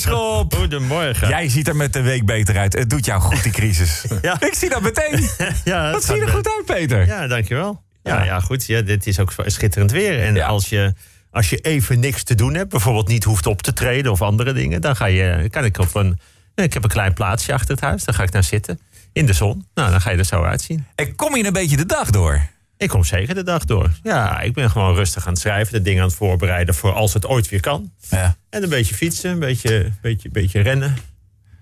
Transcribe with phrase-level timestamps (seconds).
[0.00, 1.28] Goedemorgen.
[1.28, 2.72] Jij ziet er met de week beter uit.
[2.72, 4.04] Het doet jou goed, die crisis.
[4.22, 4.40] Ja.
[4.40, 5.20] Ik zie dat meteen.
[5.64, 7.06] Ja, het Wat zie je er goed uit, Peter?
[7.06, 7.82] Ja, dankjewel.
[8.02, 8.24] Ja, Ja.
[8.24, 8.40] ja.
[8.40, 8.66] goed.
[8.66, 10.22] Ja, dit is ook schitterend weer.
[10.22, 10.46] En Ja.
[10.46, 10.94] als, je,
[11.30, 14.52] als je even niks te doen hebt, bijvoorbeeld niet hoeft op te treden of andere
[14.52, 16.18] dingen, dan ga je, kan ik op een.
[16.54, 18.80] Ik heb een klein plaatsje achter het huis, daar ga ik naar zitten.
[19.12, 19.66] In de zon.
[19.74, 20.86] Nou, dan ga je er zo uitzien.
[20.94, 22.40] En kom je een beetje de dag door?
[22.82, 23.90] Ik kom zeker de dag door.
[24.02, 27.14] Ja, ik ben gewoon rustig aan het schrijven, de dingen aan het voorbereiden voor als
[27.14, 27.92] het ooit weer kan.
[28.10, 28.36] Ja.
[28.50, 30.94] En een beetje fietsen, een beetje, beetje, beetje rennen.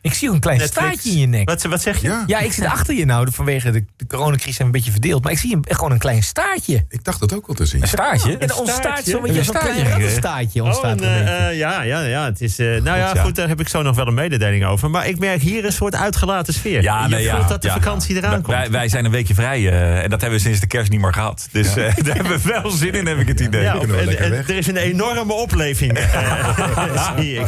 [0.03, 0.87] Ik zie een klein Netflix.
[0.87, 1.49] staartje in je nek.
[1.49, 2.09] Wat, wat zeg je?
[2.09, 3.29] Ja, Ja, ik zit achter je nou.
[3.33, 5.23] Vanwege de, de coronacrisis zijn we een beetje verdeeld.
[5.23, 6.85] Maar ik zie een, gewoon een klein staartje.
[6.89, 7.83] ik dacht dat ook al te zien.
[7.83, 8.37] Een staartje?
[8.39, 11.57] En ons staartje, zo'n beetje Een zo'n staartje rattenstaartje Oh, ontstaat een, een eh, eh,
[11.59, 12.25] ja, ja, ja.
[12.25, 13.23] Het is, eh, nou ja, ja.
[13.23, 14.91] goed, daar heb ik zo nog wel een mededeling over.
[14.91, 16.83] Maar ik merk hier een soort uitgelaten sfeer.
[16.83, 17.75] Ja, je ja, voelt dat de ja.
[17.75, 18.47] vakantie eraan komt.
[18.57, 21.01] Wij, wij zijn een weekje vrij eh, en dat hebben we sinds de kerst niet
[21.01, 21.49] meer gehad.
[21.53, 23.63] Dus eh, daar hebben we wel zin in, heb ik het idee.
[23.63, 24.49] ja, kunnen wel en- lekker en weg.
[24.49, 27.47] er is een enorme opleving, eh, zie ik.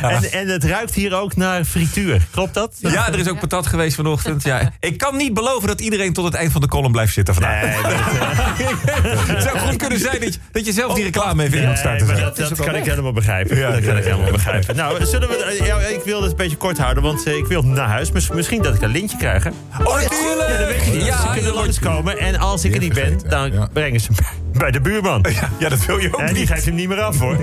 [0.00, 2.26] En, en het ruikt hier ook naar frituur.
[2.30, 2.74] Klopt dat?
[2.78, 4.42] Ja, er is ook patat geweest vanochtend.
[4.42, 4.72] Ja.
[4.80, 7.62] Ik kan niet beloven dat iedereen tot het eind van de column blijft zitten vandaag.
[7.62, 11.58] Nee, dat, het zou goed kunnen zijn dat je, dat je zelf die reclame even
[11.60, 12.06] in moet starten.
[12.06, 13.60] dat, dat kan ik helemaal begrijpen.
[13.60, 14.76] dat kan ik helemaal begrijpen.
[14.76, 17.46] Nou, zullen we, eh, ja, ik wil het een beetje kort houden, want eh, ik
[17.46, 18.10] wil naar huis.
[18.12, 19.44] Mis- Misschien dat ik een lintje krijg.
[19.44, 19.50] hè?
[19.84, 20.48] Oh, natuurlijk!
[20.48, 21.04] Ja, dat weet je niet.
[21.06, 22.18] Ja, Ze kunnen langskomen.
[22.18, 23.68] En als ik er niet ben, dan ja.
[23.72, 24.16] brengen ze me
[24.52, 25.24] bij de buurman.
[25.58, 27.36] Ja, dat wil je ook En die geeft hem niet meer af hoor.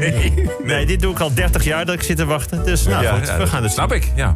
[0.63, 2.65] Nee, dit doe ik al 30 jaar dat ik zit te wachten.
[2.65, 4.35] Dus nou Ja, goed, ja, we gaan het Snap ik, ja.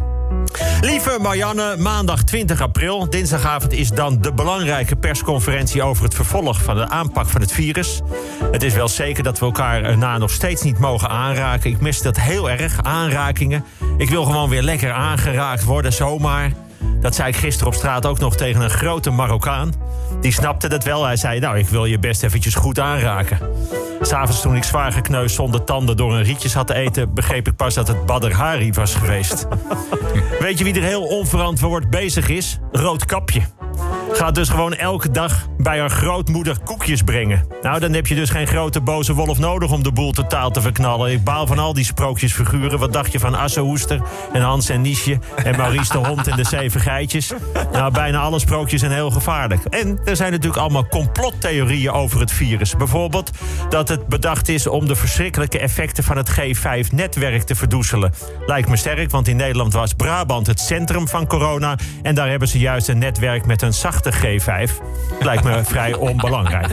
[0.82, 3.10] Lieve Marianne, maandag 20 april.
[3.10, 8.02] Dinsdagavond is dan de belangrijke persconferentie over het vervolg van de aanpak van het virus.
[8.52, 11.70] Het is wel zeker dat we elkaar erna nog steeds niet mogen aanraken.
[11.70, 13.64] Ik mis dat heel erg, aanrakingen.
[13.98, 16.52] Ik wil gewoon weer lekker aangeraakt worden, zomaar.
[17.02, 19.74] Dat zei ik gisteren op straat ook nog tegen een grote Marokkaan.
[20.22, 21.06] Die snapte dat wel.
[21.06, 23.40] Hij zei, nou, ik wil je best eventjes goed aanraken.
[24.02, 27.14] S'avonds toen ik zwaar gekneusd zonder tanden door een rietje zat te eten...
[27.14, 29.48] begreep ik pas dat het Badr Hari was geweest.
[30.40, 32.60] Weet je wie er heel onverantwoord bezig is?
[32.72, 33.42] Roodkapje.
[34.14, 37.46] Gaat dus gewoon elke dag bij haar grootmoeder koekjes brengen.
[37.62, 40.62] Nou, dan heb je dus geen grote boze wolf nodig om de boel totaal te
[40.62, 41.12] verknallen.
[41.12, 42.80] Ik baal van al die sprookjesfiguren.
[42.80, 44.02] Wat dacht je van Assehoester
[44.34, 47.34] en Hans en Niesje en Maurice de Hond en de Zeven Geitjes?
[47.72, 49.66] Nou, bijna alle sprookjes zijn heel gevaarlijk.
[49.66, 52.76] En er zijn natuurlijk allemaal complottheorieën over het virus.
[52.76, 53.32] Bijvoorbeeld
[53.70, 58.14] dat het bedacht is om de verschrikkelijke effecten van het G5-netwerk te verdoezelen.
[58.46, 61.76] Lijkt me sterk, want in Nederland was Brabant het centrum van corona.
[62.02, 63.74] En daar hebben ze juist een netwerk met een
[64.04, 64.72] zachte G5.
[65.20, 66.68] Lijkt me vrij onbelangrijk.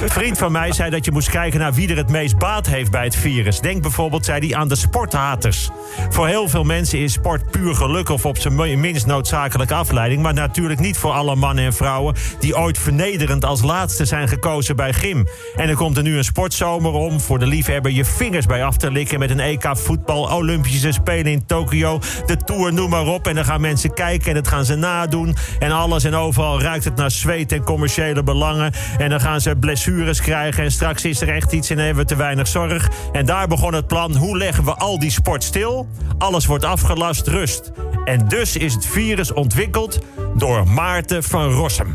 [0.00, 2.66] Een vriend van mij zei dat je moest kijken naar wie er het meest baat
[2.66, 3.60] heeft bij het virus.
[3.60, 5.70] Denk bijvoorbeeld, zei hij, aan de sporthaters.
[6.10, 10.22] Voor heel veel mensen is sport puur geluk of op zijn minst noodzakelijke afleiding.
[10.22, 14.76] Maar natuurlijk niet voor alle mannen en vrouwen die ooit vernederend als laatste zijn gekozen
[14.76, 15.26] bij gym.
[15.56, 18.76] En er komt er nu een sportzomer om voor de liefhebber je vingers bij af
[18.76, 23.26] te likken met een EK voetbal, Olympische Spelen in Tokio, de Tour, noem maar op.
[23.26, 25.36] En dan gaan mensen kijken en dat gaan ze nadoen.
[25.58, 28.72] En alles en overal ruikt het naar zweet en commerciële belangen.
[28.98, 32.08] En dan gaan ze blessures krijgen en straks is er echt iets en hebben we
[32.08, 32.88] te weinig zorg.
[33.12, 35.88] En daar begon het plan, hoe leggen we al die sport stil?
[36.18, 37.72] Alles wordt afgelast, rust.
[38.04, 39.98] En dus is het virus ontwikkeld
[40.38, 41.92] door Maarten van Rossum.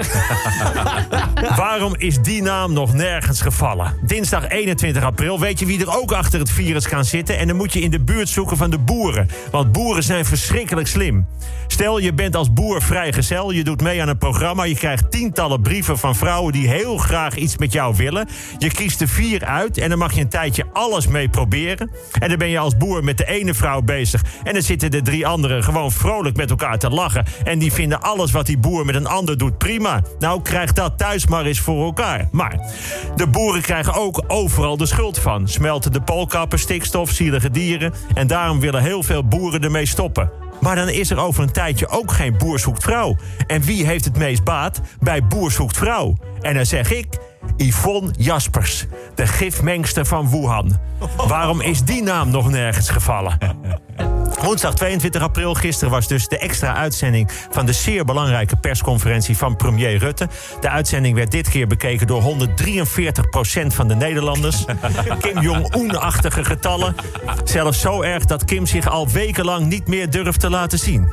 [1.55, 3.93] Waarom is die naam nog nergens gevallen?
[4.01, 7.37] Dinsdag 21 april weet je wie er ook achter het virus kan zitten...
[7.37, 9.27] en dan moet je in de buurt zoeken van de boeren.
[9.51, 11.27] Want boeren zijn verschrikkelijk slim.
[11.67, 14.63] Stel, je bent als boer vrijgezel, je doet mee aan een programma...
[14.63, 18.27] je krijgt tientallen brieven van vrouwen die heel graag iets met jou willen.
[18.57, 21.91] Je kiest er vier uit en dan mag je een tijdje alles mee proberen.
[22.19, 24.23] En dan ben je als boer met de ene vrouw bezig...
[24.43, 27.25] en dan zitten de drie anderen gewoon vrolijk met elkaar te lachen...
[27.43, 30.01] en die vinden alles wat die boer met een ander doet prima.
[30.19, 32.27] Nou, krijg dat thuis maar eens voor elkaar.
[32.31, 32.59] Maar
[33.15, 35.47] de boeren krijgen ook overal de schuld van.
[35.47, 37.93] Smelten de poolkappen, stikstof, zielige dieren...
[38.13, 40.31] en daarom willen heel veel boeren ermee stoppen.
[40.61, 43.15] Maar dan is er over een tijdje ook geen boer zoekt vrouw.
[43.47, 46.17] En wie heeft het meest baat bij boer zoekt vrouw?
[46.41, 47.07] En dan zeg ik...
[47.57, 50.79] Yvonne Jaspers, de gifmengster van Wuhan.
[51.27, 53.37] Waarom is die naam nog nergens gevallen?
[54.43, 59.55] Woensdag 22 april, gisteren was dus de extra uitzending van de zeer belangrijke persconferentie van
[59.55, 60.27] premier Rutte.
[60.61, 64.65] De uitzending werd dit keer bekeken door 143% van de Nederlanders.
[65.19, 66.95] Kim Jong-un-achtige getallen.
[67.43, 71.09] Zelfs zo erg dat Kim zich al wekenlang niet meer durft te laten zien.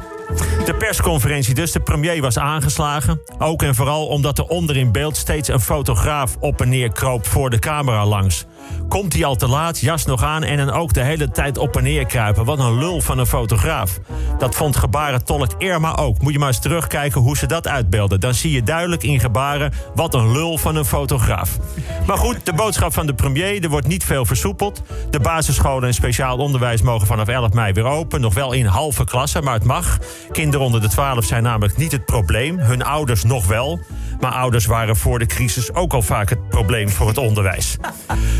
[0.64, 1.72] De persconferentie dus.
[1.72, 3.20] De premier was aangeslagen.
[3.38, 7.26] Ook en vooral omdat er onder in beeld steeds een fotograaf op en neer kroop
[7.26, 8.46] voor de camera langs.
[8.88, 11.76] Komt hij al te laat, jas nog aan en dan ook de hele tijd op
[11.76, 12.44] en neer kruipen.
[12.44, 13.98] Wat een lul van een fotograaf.
[14.38, 16.20] Dat vond gebarentolk Irma ook.
[16.20, 18.20] Moet je maar eens terugkijken hoe ze dat uitbeelden.
[18.20, 21.58] Dan zie je duidelijk in gebaren wat een lul van een fotograaf.
[22.06, 24.82] Maar goed, de boodschap van de premier, er wordt niet veel versoepeld.
[25.10, 28.20] De basisscholen en speciaal onderwijs mogen vanaf 11 mei weer open.
[28.20, 29.98] Nog wel in halve klassen, maar het mag.
[30.32, 32.58] Kinderen onder de 12 zijn namelijk niet het probleem.
[32.58, 33.80] Hun ouders nog wel.
[34.20, 37.76] Maar ouders waren voor de crisis ook al vaak het probleem voor het onderwijs.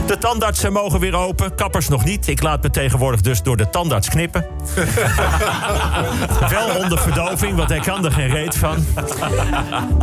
[0.06, 2.28] De tandartsen mogen weer open, kappers nog niet.
[2.28, 4.46] Ik laat me tegenwoordig dus door de tandarts knippen.
[6.48, 8.86] Wel onder verdoving, want hij kan er geen reet van.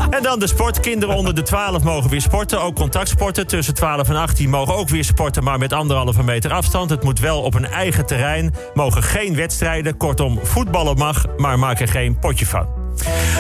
[0.09, 0.79] En dan de sport.
[0.79, 2.61] Kinderen onder de 12 mogen weer sporten.
[2.61, 3.47] Ook contactsporten.
[3.47, 6.89] Tussen 12 en 18 mogen ook weer sporten, maar met anderhalve meter afstand.
[6.89, 8.53] Het moet wel op een eigen terrein.
[8.73, 9.97] Mogen geen wedstrijden.
[9.97, 12.76] Kortom, voetballen mag, maar maak er geen potje van.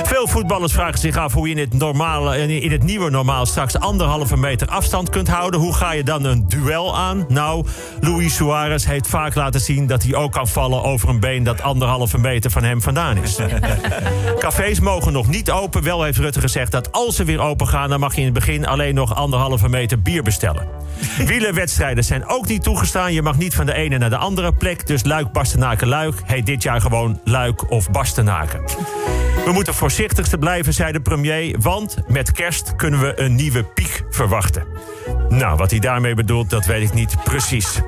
[0.03, 3.79] Veel voetballers vragen zich af hoe je in het, normale, in het nieuwe normaal straks
[3.79, 5.59] anderhalve meter afstand kunt houden.
[5.59, 7.25] Hoe ga je dan een duel aan?
[7.27, 7.65] Nou,
[7.99, 11.61] Luis Suarez heeft vaak laten zien dat hij ook kan vallen over een been dat
[11.61, 13.37] anderhalve meter van hem vandaan is.
[14.39, 15.83] Cafés mogen nog niet open.
[15.83, 18.33] Wel heeft Rutte gezegd dat als ze weer open gaan, dan mag je in het
[18.33, 20.67] begin alleen nog anderhalve meter bier bestellen.
[21.25, 23.13] Wielerwedstrijden zijn ook niet toegestaan.
[23.13, 24.87] Je mag niet van de ene naar de andere plek.
[24.87, 28.61] Dus Luik, Bastenaken, Luik heet dit jaar gewoon Luik of Bastenaken.
[29.47, 34.03] We moeten voorzichtigste blijven, zei de premier, want met kerst kunnen we een nieuwe piek
[34.09, 34.63] verwachten.
[35.29, 37.67] Nou, wat hij daarmee bedoelt, dat weet ik niet precies.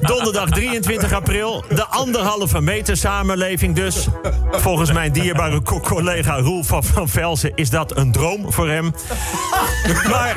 [0.00, 4.08] Donderdag 23 april, de anderhalve meter samenleving dus.
[4.50, 8.94] Volgens mijn dierbare co- collega Roel van Van Velzen is dat een droom voor hem.
[10.10, 10.36] Maar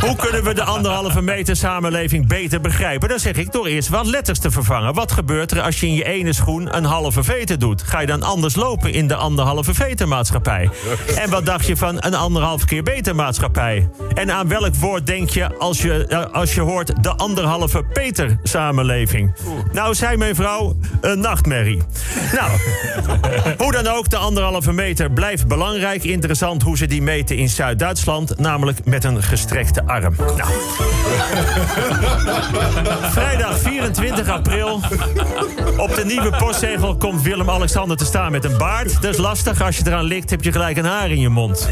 [0.00, 3.08] hoe kunnen we de anderhalve meter samenleving beter begrijpen?
[3.08, 4.94] Dan zeg ik door eerst wat letters te vervangen.
[4.94, 7.82] Wat gebeurt er als je in je ene schoen een halve veter doet?
[7.82, 10.70] Ga je dan anders lopen in de anderhalve vetermaatschappij?
[11.16, 13.88] En wat dacht je van een anderhalf keer beter maatschappij?
[14.14, 18.38] En aan welk woord denk je als je, eh, als je hoort de anderhalve Peter
[18.42, 19.34] samenleving?
[19.72, 21.82] Nou, zei mijn vrouw, een nachtmerrie.
[22.32, 22.50] Nou,
[23.62, 26.04] hoe dan ook, de anderhalve meter blijft belangrijk.
[26.04, 30.14] Interessant hoe ze die meten in Zuid-Duitsland, namelijk met een gestrekte arm.
[30.16, 30.50] Nou.
[33.12, 34.80] Vrijdag 24 april.
[35.76, 39.02] Op de nieuwe postzegel komt Willem-Alexander te staan met een baard.
[39.02, 39.62] Dat is lastig.
[39.62, 41.68] Als je eraan likt, heb je gelijk een haar in je mond.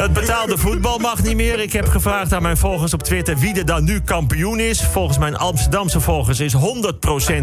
[0.00, 1.60] Het betaalde voetbal mag niet meer.
[1.60, 4.82] Ik heb gevraagd aan mijn volgers op Twitter wie er dan nu kampioen is.
[4.82, 6.58] Volgens mijn Amsterdamse volgers is 100%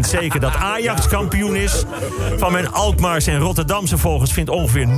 [0.00, 1.84] zeker dat Ajax kampioen is.
[2.36, 4.88] Van mijn Alkmaars en Rotterdamse volgers vindt ongeveer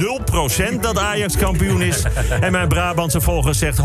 [0.77, 2.03] 0% dat Ajax kampioen is.
[2.41, 3.79] En mijn Brabantse volgers zegt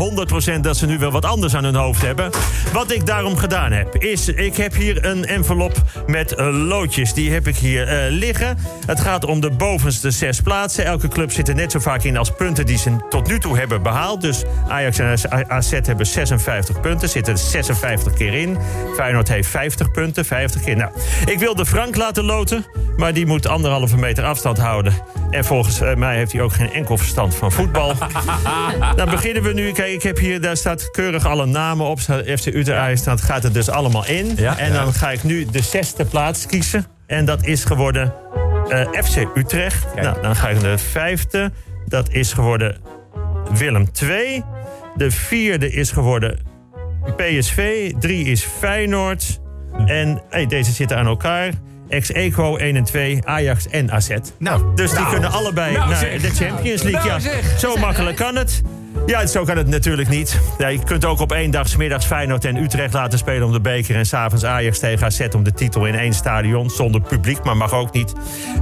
[0.56, 2.30] 100% dat ze nu wel wat anders aan hun hoofd hebben.
[2.72, 7.12] Wat ik daarom gedaan heb, is ik heb hier een envelop met loodjes.
[7.12, 8.58] Die heb ik hier eh, liggen.
[8.86, 10.84] Het gaat om de bovenste zes plaatsen.
[10.84, 13.58] Elke club zit er net zo vaak in als punten die ze tot nu toe
[13.58, 14.20] hebben behaald.
[14.20, 15.18] Dus Ajax en
[15.48, 18.58] AZ hebben 56 punten, zitten er 56 keer in.
[18.94, 20.76] Feyenoord heeft 50 punten, 50 keer.
[20.76, 20.90] Nou,
[21.26, 22.64] ik wilde Frank laten loten,
[22.96, 24.92] maar die moet anderhalve meter afstand houden.
[25.30, 27.94] En volgens eh, mij heeft hij ook geen enkel verstand van voetbal.
[28.96, 29.72] Dan beginnen we nu.
[29.72, 32.00] Kijk, ik heb hier, daar staat keurig alle namen op.
[32.00, 34.32] FC Utrecht staat, gaat het dus allemaal in.
[34.36, 36.95] Ja, en dan ga ik nu de zesde plaats kiezen.
[37.06, 38.12] En dat is geworden
[38.68, 39.86] eh, FC Utrecht.
[40.02, 41.52] Nou, dan ga ik naar de vijfde.
[41.86, 42.76] Dat is geworden
[43.52, 44.44] Willem 2.
[44.96, 46.38] De vierde is geworden
[47.16, 47.92] PSV.
[47.98, 49.40] Drie is Feyenoord.
[49.86, 51.50] En hey, deze zitten aan elkaar.
[51.88, 54.10] Ex-Equo 1 en 2, Ajax en AZ.
[54.38, 56.20] Nou, Dus die kunnen allebei Nou, naar zeg.
[56.20, 57.10] de Champions League.
[57.10, 57.18] Nou, ja.
[57.18, 57.58] zeg.
[57.58, 58.62] Zo makkelijk kan het.
[59.06, 60.40] Ja, zo kan het natuurlijk niet.
[60.58, 63.52] Ja, je kunt ook op één dag 's middags Feyenoord en Utrecht laten spelen om
[63.52, 63.96] de beker...
[63.96, 66.70] en s'avonds Ajax tegen AZ om de titel in één stadion.
[66.70, 68.12] Zonder publiek, maar mag ook niet.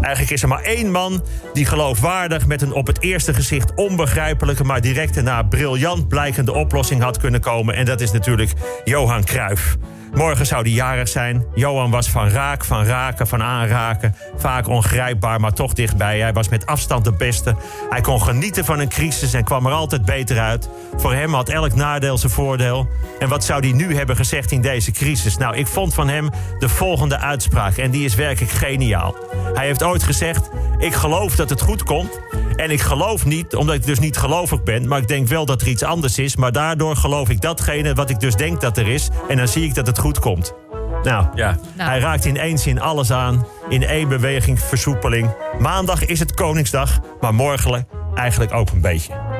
[0.00, 1.22] Eigenlijk is er maar één man
[1.52, 2.46] die geloofwaardig...
[2.46, 4.64] met een op het eerste gezicht onbegrijpelijke...
[4.64, 7.74] maar direct daarna briljant blijkende oplossing had kunnen komen.
[7.74, 8.52] En dat is natuurlijk
[8.84, 9.76] Johan Cruijff.
[10.14, 11.44] Morgen zou die jarig zijn.
[11.54, 14.14] Johan was van raak, van raken, van aanraken.
[14.36, 16.20] Vaak ongrijpbaar, maar toch dichtbij.
[16.20, 17.56] Hij was met afstand de beste.
[17.90, 20.68] Hij kon genieten van een crisis en kwam er altijd beter uit.
[20.96, 22.88] Voor hem had elk nadeel zijn voordeel.
[23.18, 25.36] En wat zou hij nu hebben gezegd in deze crisis?
[25.36, 27.76] Nou, ik vond van hem de volgende uitspraak.
[27.76, 29.16] En die is werkelijk geniaal.
[29.54, 30.50] Hij heeft ooit gezegd...
[30.78, 32.20] Ik geloof dat het goed komt.
[32.56, 34.88] En ik geloof niet, omdat ik dus niet gelovig ben...
[34.88, 36.36] maar ik denk wel dat er iets anders is.
[36.36, 39.08] Maar daardoor geloof ik datgene wat ik dus denk dat er is.
[39.28, 40.54] En dan zie ik dat het goed komt.
[41.02, 41.58] Nou, Ja.
[41.76, 41.90] Nou.
[41.90, 43.46] hij raakt in één zin alles aan.
[43.68, 45.30] In één beweging versoepeling.
[45.58, 49.33] Maandag is het Koningsdag, maar morgen eigenlijk ook een beetje.